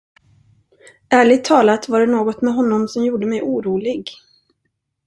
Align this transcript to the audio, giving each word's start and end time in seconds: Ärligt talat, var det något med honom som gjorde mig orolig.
Ärligt 1.09 1.43
talat, 1.45 1.89
var 1.89 1.99
det 1.99 2.05
något 2.05 2.41
med 2.41 2.53
honom 2.53 2.87
som 2.87 3.03
gjorde 3.03 3.25
mig 3.27 3.41
orolig. 3.41 4.09